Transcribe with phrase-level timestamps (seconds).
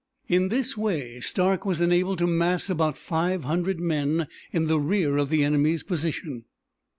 [0.27, 5.15] In this way Stark was enabled to mass about five hundred men in the rear
[5.17, 6.45] of the enemy's position.